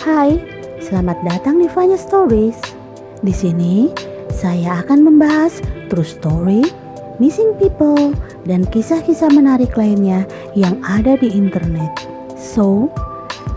Hai, 0.00 0.40
selamat 0.80 1.20
datang 1.28 1.60
di 1.60 1.68
Vanya 1.76 2.00
Stories. 2.00 2.56
Di 3.20 3.36
sini 3.36 3.92
saya 4.32 4.80
akan 4.80 5.04
membahas 5.04 5.60
true 5.92 6.08
story, 6.08 6.64
missing 7.20 7.52
people, 7.60 8.16
dan 8.48 8.64
kisah-kisah 8.64 9.28
menarik 9.28 9.76
lainnya 9.76 10.24
yang 10.56 10.80
ada 10.88 11.20
di 11.20 11.28
internet. 11.28 11.92
So, 12.32 12.88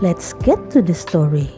let's 0.04 0.36
get 0.44 0.60
to 0.76 0.84
the 0.84 0.92
story. 0.92 1.48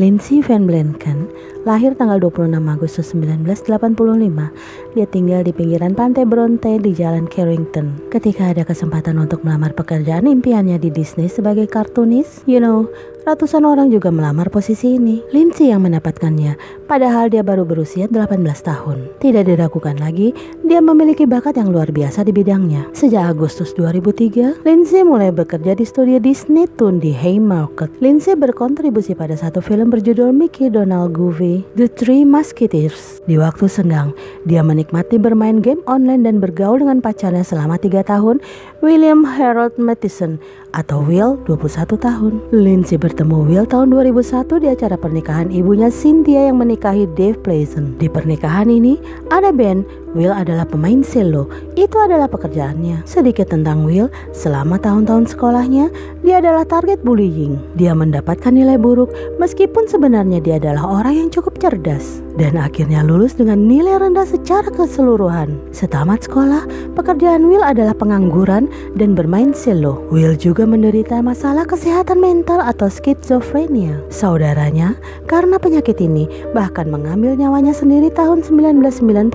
Lindsay 0.00 0.40
Van 0.40 0.64
Blanken 0.64 1.28
lahir 1.66 1.98
tanggal 1.98 2.22
26 2.22 2.62
Agustus 2.62 3.10
1985. 3.10 4.94
Dia 4.94 5.06
tinggal 5.10 5.42
di 5.42 5.50
pinggiran 5.50 5.98
pantai 5.98 6.22
Bronte 6.22 6.78
di 6.78 6.94
Jalan 6.94 7.26
Carrington. 7.26 8.06
Ketika 8.06 8.54
ada 8.54 8.62
kesempatan 8.62 9.18
untuk 9.18 9.42
melamar 9.42 9.74
pekerjaan 9.74 10.30
impiannya 10.30 10.78
di 10.78 10.94
Disney 10.94 11.26
sebagai 11.26 11.66
kartunis, 11.66 12.46
you 12.46 12.62
know, 12.62 12.86
ratusan 13.26 13.66
orang 13.66 13.90
juga 13.90 14.14
melamar 14.14 14.46
posisi 14.54 14.94
ini. 14.94 15.18
Lindsay 15.34 15.74
yang 15.74 15.82
mendapatkannya, 15.82 16.54
padahal 16.86 17.26
dia 17.26 17.42
baru 17.42 17.66
berusia 17.66 18.06
18 18.06 18.38
tahun. 18.62 19.18
Tidak 19.18 19.42
diragukan 19.42 19.98
lagi, 19.98 20.30
dia 20.62 20.78
memiliki 20.78 21.26
bakat 21.26 21.58
yang 21.58 21.74
luar 21.74 21.90
biasa 21.90 22.22
di 22.22 22.30
bidangnya. 22.30 22.86
Sejak 22.94 23.34
Agustus 23.34 23.74
2003, 23.74 24.62
Lindsay 24.62 25.02
mulai 25.02 25.34
bekerja 25.34 25.74
di 25.74 25.82
studio 25.82 26.22
Disney 26.22 26.70
Toon 26.70 27.02
di 27.02 27.10
Haymarket. 27.10 27.90
Lindsay 27.98 28.38
berkontribusi 28.38 29.18
pada 29.18 29.34
satu 29.34 29.58
film 29.58 29.90
berjudul 29.90 30.30
Mickey 30.30 30.70
Donald 30.70 31.10
Goofy 31.10 31.55
The 31.78 31.88
Three 31.88 32.26
Musketeers. 32.26 33.22
Di 33.24 33.38
waktu 33.38 33.70
senggang, 33.70 34.10
dia 34.44 34.60
menikmati 34.60 35.16
bermain 35.16 35.62
game 35.62 35.80
online 35.86 36.26
dan 36.26 36.42
bergaul 36.42 36.82
dengan 36.82 36.98
pacarnya 36.98 37.46
selama 37.46 37.78
tiga 37.78 38.02
tahun, 38.02 38.42
William 38.82 39.22
Harold 39.22 39.78
Matheson 39.80 40.36
atau 40.76 41.00
Will 41.04 41.40
21 41.48 41.96
tahun. 41.96 42.32
Lindsay 42.52 43.00
bertemu 43.00 43.48
Will 43.48 43.66
tahun 43.68 43.94
2001 43.94 44.62
di 44.62 44.68
acara 44.68 44.96
pernikahan 45.00 45.48
ibunya 45.48 45.88
Cynthia 45.88 46.52
yang 46.52 46.60
menikahi 46.60 47.08
Dave 47.16 47.40
Pleasant. 47.40 47.96
Di 47.96 48.10
pernikahan 48.10 48.68
ini 48.68 49.00
ada 49.32 49.54
Ben, 49.54 49.86
Will 50.16 50.32
adalah 50.32 50.64
pemain 50.64 51.04
cello. 51.04 51.46
Itu 51.78 52.00
adalah 52.00 52.26
pekerjaannya. 52.26 53.04
Sedikit 53.06 53.52
tentang 53.52 53.86
Will, 53.86 54.10
selama 54.32 54.80
tahun-tahun 54.80 55.30
sekolahnya, 55.36 55.92
dia 56.24 56.42
adalah 56.42 56.64
target 56.66 57.04
bullying. 57.04 57.60
Dia 57.78 57.94
mendapatkan 57.94 58.50
nilai 58.50 58.80
buruk 58.80 59.12
meskipun 59.36 59.86
sebenarnya 59.86 60.42
dia 60.42 60.56
adalah 60.58 61.04
orang 61.04 61.14
yang 61.20 61.28
cukup 61.30 61.60
cerdas 61.62 62.25
dan 62.36 62.60
akhirnya 62.60 63.00
lulus 63.00 63.32
dengan 63.34 63.64
nilai 63.64 63.96
rendah 63.96 64.28
secara 64.28 64.68
keseluruhan. 64.68 65.56
Setamat 65.72 66.28
sekolah, 66.28 66.68
pekerjaan 66.92 67.48
Will 67.48 67.64
adalah 67.64 67.96
pengangguran 67.96 68.68
dan 69.00 69.16
bermain 69.16 69.56
cello. 69.56 70.04
Will 70.12 70.36
juga 70.36 70.68
menderita 70.68 71.24
masalah 71.24 71.64
kesehatan 71.64 72.20
mental 72.20 72.60
atau 72.60 72.92
skizofrenia. 72.92 73.96
Saudaranya, 74.12 74.92
karena 75.24 75.56
penyakit 75.56 75.96
ini, 75.98 76.28
bahkan 76.52 76.92
mengambil 76.92 77.32
nyawanya 77.34 77.72
sendiri 77.72 78.12
tahun 78.12 78.44
1991. 78.44 79.32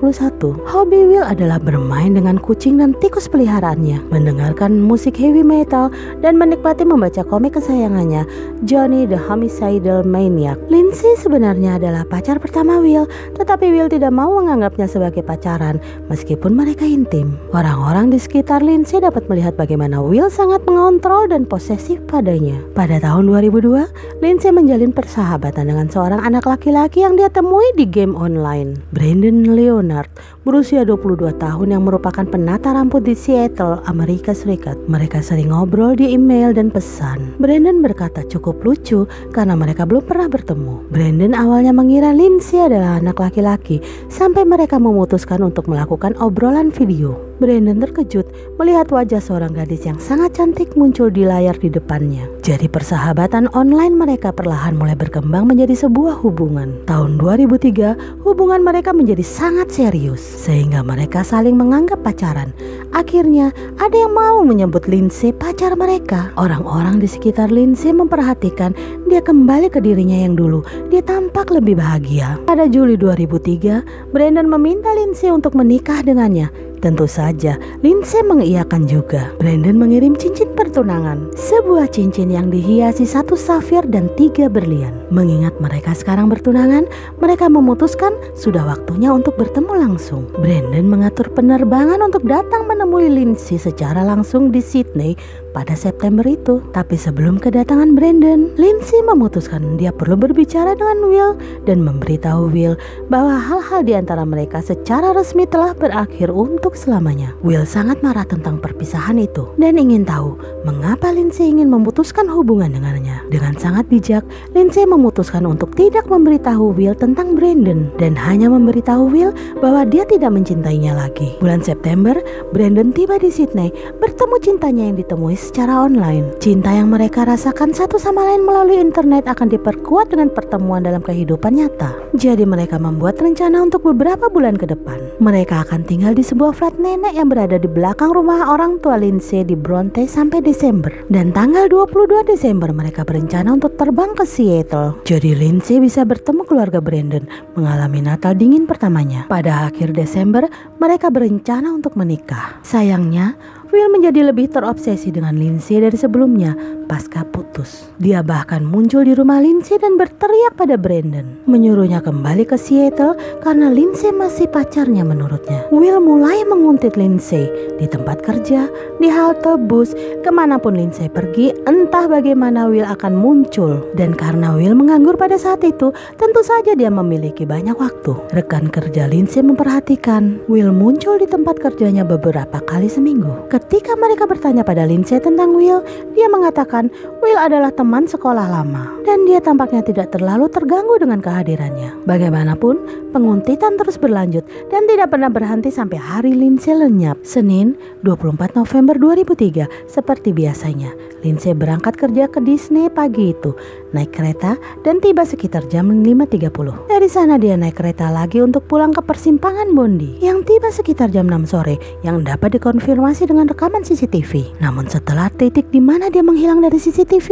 Hobi 0.62 1.00
Will 1.10 1.26
adalah 1.26 1.58
bermain 1.58 2.14
dengan 2.14 2.38
kucing 2.38 2.78
dan 2.78 2.94
tikus 3.02 3.26
peliharaannya, 3.26 3.98
mendengarkan 4.14 4.78
musik 4.78 5.18
heavy 5.18 5.42
metal, 5.42 5.90
dan 6.22 6.38
menikmati 6.38 6.86
membaca 6.86 7.26
komik 7.26 7.58
kesayangannya, 7.58 8.22
Johnny 8.62 9.10
the 9.10 9.18
Homicidal 9.18 10.06
Maniac. 10.06 10.54
Lindsay 10.70 11.18
sebenarnya 11.18 11.82
adalah 11.82 12.06
pacar 12.06 12.38
pertama 12.38 12.78
Will 12.78 12.91
Will, 12.92 13.08
tetapi 13.40 13.72
Will 13.72 13.88
tidak 13.88 14.12
mau 14.12 14.28
menganggapnya 14.36 14.84
sebagai 14.84 15.24
pacaran 15.24 15.80
meskipun 16.12 16.52
mereka 16.52 16.84
intim. 16.84 17.40
Orang-orang 17.56 18.12
di 18.12 18.20
sekitar 18.20 18.60
Lindsay 18.60 19.00
dapat 19.00 19.24
melihat 19.32 19.56
bagaimana 19.56 20.04
Will 20.04 20.28
sangat 20.28 20.60
mengontrol 20.68 21.24
dan 21.32 21.48
posesif 21.48 22.04
padanya. 22.04 22.60
Pada 22.76 23.00
tahun 23.00 23.32
2002, 23.32 24.20
Lindsay 24.20 24.52
menjalin 24.52 24.92
persahabatan 24.92 25.72
dengan 25.72 25.88
seorang 25.88 26.20
anak 26.20 26.44
laki-laki 26.44 27.00
yang 27.00 27.16
dia 27.16 27.32
temui 27.32 27.64
di 27.80 27.88
game 27.88 28.12
online. 28.12 28.76
Brandon 28.92 29.56
Leonard 29.56 30.12
berusia 30.44 30.82
22 30.82 31.38
tahun 31.38 31.68
yang 31.70 31.86
merupakan 31.86 32.26
penata 32.26 32.74
rambut 32.74 33.06
di 33.06 33.14
Seattle, 33.14 33.78
Amerika 33.86 34.34
Serikat. 34.34 34.74
Mereka 34.90 35.22
sering 35.22 35.54
ngobrol 35.54 35.94
di 35.94 36.12
email 36.12 36.50
dan 36.50 36.68
pesan. 36.68 37.38
Brandon 37.38 37.78
berkata 37.78 38.26
cukup 38.26 38.60
lucu 38.66 39.06
karena 39.30 39.54
mereka 39.54 39.86
belum 39.86 40.02
pernah 40.02 40.26
bertemu. 40.26 40.90
Brandon 40.90 41.32
awalnya 41.38 41.70
mengira 41.70 42.10
Lindsay 42.10 42.58
adalah 42.58 42.81
adalah 42.82 42.98
anak 42.98 43.22
laki-laki 43.22 43.78
sampai 44.10 44.42
mereka 44.42 44.82
memutuskan 44.82 45.38
untuk 45.46 45.70
melakukan 45.70 46.18
obrolan 46.18 46.74
video. 46.74 47.31
Brandon 47.42 47.82
terkejut 47.82 48.30
melihat 48.62 48.86
wajah 48.94 49.18
seorang 49.18 49.50
gadis 49.50 49.82
yang 49.82 49.98
sangat 49.98 50.38
cantik 50.38 50.78
muncul 50.78 51.10
di 51.10 51.26
layar 51.26 51.58
di 51.58 51.66
depannya. 51.66 52.22
Jadi 52.38 52.70
persahabatan 52.70 53.50
online 53.50 53.98
mereka 53.98 54.30
perlahan 54.30 54.78
mulai 54.78 54.94
berkembang 54.94 55.50
menjadi 55.50 55.74
sebuah 55.74 56.22
hubungan. 56.22 56.78
Tahun 56.86 57.18
2003, 57.18 58.22
hubungan 58.22 58.62
mereka 58.62 58.94
menjadi 58.94 59.26
sangat 59.26 59.74
serius 59.74 60.22
sehingga 60.22 60.86
mereka 60.86 61.26
saling 61.26 61.58
menganggap 61.58 62.06
pacaran. 62.06 62.54
Akhirnya, 62.94 63.50
ada 63.82 63.96
yang 63.98 64.14
mau 64.14 64.46
menyebut 64.46 64.86
Lindsay 64.86 65.34
pacar 65.34 65.74
mereka. 65.74 66.30
Orang-orang 66.38 67.02
di 67.02 67.10
sekitar 67.10 67.50
Lindsay 67.50 67.90
memperhatikan 67.90 68.70
dia 69.10 69.18
kembali 69.18 69.66
ke 69.66 69.82
dirinya 69.82 70.22
yang 70.22 70.38
dulu. 70.38 70.62
Dia 70.94 71.02
tampak 71.02 71.50
lebih 71.50 71.82
bahagia. 71.82 72.38
Pada 72.46 72.70
Juli 72.70 72.94
2003, 72.94 74.14
Brandon 74.14 74.46
meminta 74.46 74.94
Lindsay 74.94 75.34
untuk 75.34 75.58
menikah 75.58 76.06
dengannya 76.06 76.71
Tentu 76.82 77.06
saja, 77.06 77.54
Lindsay 77.78 78.26
mengiyakan 78.26 78.90
juga. 78.90 79.30
Brandon 79.38 79.78
mengirim 79.78 80.18
cincin 80.18 80.50
pertunangan, 80.58 81.30
sebuah 81.38 81.86
cincin 81.94 82.26
yang 82.26 82.50
dihiasi 82.50 83.06
satu 83.06 83.38
safir 83.38 83.86
dan 83.86 84.10
tiga 84.18 84.50
berlian. 84.50 84.90
Mengingat 85.14 85.54
mereka 85.62 85.94
sekarang 85.94 86.26
bertunangan, 86.26 86.90
mereka 87.22 87.46
memutuskan 87.46 88.10
sudah 88.34 88.66
waktunya 88.66 89.14
untuk 89.14 89.38
bertemu 89.38 89.78
langsung. 89.78 90.26
Brandon 90.34 90.82
mengatur 90.82 91.30
penerbangan 91.30 92.02
untuk 92.02 92.26
datang 92.26 92.66
menemui 92.66 93.06
Lindsay 93.06 93.62
secara 93.62 94.02
langsung 94.02 94.50
di 94.50 94.58
Sydney 94.58 95.14
pada 95.52 95.76
September 95.76 96.24
itu. 96.24 96.64
Tapi 96.72 96.96
sebelum 96.96 97.36
kedatangan 97.38 97.92
Brandon, 97.94 98.50
Lindsay 98.56 98.98
memutuskan 99.04 99.76
dia 99.76 99.92
perlu 99.92 100.16
berbicara 100.16 100.72
dengan 100.72 100.98
Will 101.06 101.32
dan 101.68 101.84
memberitahu 101.84 102.48
Will 102.50 102.74
bahwa 103.12 103.36
hal-hal 103.36 103.84
di 103.84 103.92
antara 103.92 104.24
mereka 104.24 104.64
secara 104.64 105.12
resmi 105.12 105.44
telah 105.44 105.76
berakhir 105.76 106.32
untuk 106.32 106.74
selamanya. 106.74 107.36
Will 107.44 107.68
sangat 107.68 108.00
marah 108.00 108.24
tentang 108.24 108.58
perpisahan 108.58 109.20
itu 109.20 109.52
dan 109.60 109.76
ingin 109.76 110.08
tahu 110.08 110.40
mengapa 110.64 111.12
Lindsay 111.12 111.52
ingin 111.52 111.68
memutuskan 111.68 112.26
hubungan 112.26 112.72
dengannya. 112.72 113.20
Dengan 113.28 113.54
sangat 113.60 113.86
bijak, 113.92 114.24
Lindsay 114.56 114.88
memutuskan 114.88 115.44
untuk 115.44 115.76
tidak 115.76 116.08
memberitahu 116.08 116.72
Will 116.72 116.96
tentang 116.96 117.36
Brandon 117.36 117.92
dan 118.00 118.16
hanya 118.16 118.48
memberitahu 118.48 119.12
Will 119.12 119.32
bahwa 119.60 119.84
dia 119.84 120.08
tidak 120.08 120.32
mencintainya 120.32 120.96
lagi. 120.96 121.36
Bulan 121.38 121.60
September, 121.60 122.16
Brandon 122.56 122.90
tiba 122.90 123.20
di 123.20 123.28
Sydney 123.28 123.68
bertemu 124.00 124.36
cintanya 124.40 124.84
yang 124.88 124.96
ditemui 124.96 125.36
secara 125.42 125.82
online. 125.82 126.38
Cinta 126.38 126.70
yang 126.70 126.94
mereka 126.94 127.26
rasakan 127.26 127.74
satu 127.74 127.98
sama 127.98 128.22
lain 128.22 128.46
melalui 128.46 128.78
internet 128.78 129.26
akan 129.26 129.50
diperkuat 129.50 130.14
dengan 130.14 130.30
pertemuan 130.30 130.86
dalam 130.86 131.02
kehidupan 131.02 131.58
nyata. 131.58 131.90
Jadi 132.14 132.46
mereka 132.46 132.78
membuat 132.78 133.18
rencana 133.18 133.58
untuk 133.66 133.82
beberapa 133.82 134.30
bulan 134.30 134.54
ke 134.54 134.70
depan. 134.70 135.02
Mereka 135.18 135.66
akan 135.66 135.82
tinggal 135.82 136.14
di 136.14 136.22
sebuah 136.22 136.54
flat 136.54 136.78
nenek 136.78 137.18
yang 137.18 137.26
berada 137.26 137.58
di 137.58 137.66
belakang 137.66 138.14
rumah 138.14 138.46
orang 138.54 138.78
tua 138.78 138.94
Lindsay 138.94 139.42
di 139.42 139.58
Bronte 139.58 140.06
sampai 140.06 140.38
Desember. 140.38 140.94
Dan 141.10 141.34
tanggal 141.34 141.66
22 141.66 142.22
Desember 142.22 142.70
mereka 142.70 143.02
berencana 143.02 143.58
untuk 143.58 143.74
terbang 143.74 144.14
ke 144.14 144.22
Seattle. 144.22 145.02
Jadi 145.02 145.34
Lindsay 145.34 145.82
bisa 145.82 146.06
bertemu 146.06 146.46
keluarga 146.46 146.78
Brandon 146.78 147.26
mengalami 147.58 148.04
Natal 148.04 148.38
dingin 148.38 148.68
pertamanya. 148.68 149.26
Pada 149.26 149.66
akhir 149.66 149.96
Desember, 149.96 150.46
mereka 150.76 151.08
berencana 151.08 151.72
untuk 151.72 151.96
menikah. 151.96 152.60
Sayangnya, 152.60 153.34
Will 153.72 153.88
menjadi 153.88 154.28
lebih 154.28 154.52
terobsesi 154.52 155.08
dengan 155.08 155.32
Lindsay 155.32 155.80
dari 155.80 155.96
sebelumnya 155.96 156.52
pasca 156.92 157.24
putus. 157.24 157.88
Dia 157.96 158.20
bahkan 158.20 158.60
muncul 158.68 159.00
di 159.00 159.16
rumah 159.16 159.40
Lindsay 159.40 159.80
dan 159.80 159.96
berteriak 159.96 160.60
pada 160.60 160.76
Brandon, 160.76 161.24
menyuruhnya 161.48 162.04
kembali 162.04 162.44
ke 162.44 162.60
Seattle 162.60 163.16
karena 163.40 163.72
Lindsay 163.72 164.12
masih 164.12 164.44
pacarnya 164.52 165.08
menurutnya. 165.08 165.64
Will 165.72 166.04
mulai 166.04 166.44
menguntit 166.44 167.00
Lindsay 167.00 167.48
di 167.80 167.88
tempat 167.88 168.20
kerja, 168.20 168.68
di 169.00 169.08
halte 169.08 169.56
bus, 169.56 169.96
ke 170.20 170.28
mana 170.28 170.60
pun 170.60 170.76
Lindsay 170.76 171.08
pergi, 171.08 171.56
entah 171.64 172.04
bagaimana 172.04 172.68
Will 172.68 172.84
akan 172.84 173.16
muncul. 173.16 173.88
Dan 173.96 174.12
karena 174.12 174.52
Will 174.52 174.76
menganggur 174.76 175.16
pada 175.16 175.40
saat 175.40 175.64
itu, 175.64 175.96
tentu 176.20 176.44
saja 176.44 176.76
dia 176.76 176.92
memiliki 176.92 177.48
banyak 177.48 177.80
waktu. 177.80 178.20
Rekan 178.36 178.68
kerja 178.68 179.08
Lindsay 179.08 179.40
memperhatikan 179.40 180.44
Will 180.44 180.76
muncul 180.76 181.16
di 181.16 181.24
tempat 181.24 181.56
kerjanya 181.56 182.04
beberapa 182.04 182.60
kali 182.60 182.92
seminggu. 182.92 183.48
Ketika 183.62 183.94
mereka 183.94 184.26
bertanya 184.26 184.66
pada 184.66 184.82
Lindsay 184.82 185.22
tentang 185.22 185.54
Will, 185.54 185.86
dia 186.18 186.26
mengatakan 186.26 186.90
Will 187.22 187.38
adalah 187.38 187.70
teman 187.70 188.10
sekolah 188.10 188.50
lama 188.50 188.90
dan 189.06 189.22
dia 189.22 189.38
tampaknya 189.38 189.86
tidak 189.86 190.10
terlalu 190.10 190.50
terganggu 190.50 190.98
dengan 190.98 191.22
kehadirannya. 191.22 192.02
Bagaimanapun, 192.02 192.82
penguntitan 193.14 193.78
terus 193.78 193.94
berlanjut 194.02 194.42
dan 194.74 194.90
tidak 194.90 195.14
pernah 195.14 195.30
berhenti 195.30 195.70
sampai 195.70 195.94
hari 195.94 196.34
Lindsay 196.34 196.74
lenyap. 196.74 197.22
Senin, 197.22 197.78
24 198.02 198.58
November 198.58 198.98
2003, 198.98 199.70
seperti 199.86 200.34
biasanya, 200.34 200.90
Lindsay 201.22 201.54
berangkat 201.54 201.94
kerja 201.94 202.26
ke 202.26 202.42
Disney 202.42 202.90
pagi 202.90 203.30
itu, 203.30 203.54
naik 203.94 204.10
kereta 204.10 204.58
dan 204.82 204.98
tiba 204.98 205.22
sekitar 205.22 205.70
jam 205.70 205.86
5.30. 206.02 206.90
Dari 206.90 207.08
sana 207.08 207.38
dia 207.38 207.54
naik 207.54 207.78
kereta 207.78 208.10
lagi 208.10 208.42
untuk 208.42 208.66
pulang 208.66 208.90
ke 208.90 209.04
persimpangan 209.06 209.70
Bondi 209.70 210.18
yang 210.18 210.42
tiba 210.42 210.74
sekitar 210.74 211.14
jam 211.14 211.30
6 211.30 211.46
sore 211.46 211.78
yang 212.02 212.26
dapat 212.26 212.58
dikonfirmasi 212.58 213.30
dengan 213.30 213.51
rekaman 213.52 213.84
CCTV. 213.84 214.58
Namun 214.64 214.88
setelah 214.88 215.28
titik 215.28 215.68
di 215.68 215.78
mana 215.78 216.08
dia 216.08 216.24
menghilang 216.24 216.64
dari 216.64 216.80
CCTV, 216.80 217.28